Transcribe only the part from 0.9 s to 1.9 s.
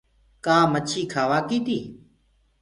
کآوآ ڪي تي؟